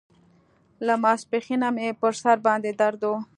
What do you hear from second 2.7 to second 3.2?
درد و.